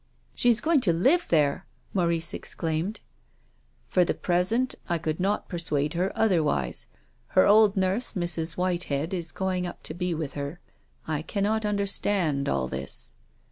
[0.33, 3.01] "She is going to live there!" Maurice ex claimed."
[3.91, 6.87] For the present, I could not persuade her otherwise.
[7.37, 8.53] Her old nurse, Mrs.
[8.53, 10.59] Whitehead, is going up to be with her.
[11.07, 13.11] I cannot understand all this."